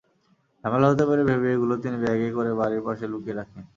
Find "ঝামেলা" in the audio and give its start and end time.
0.63-0.87